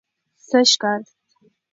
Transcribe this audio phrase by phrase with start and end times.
[0.47, 1.01] سږ کال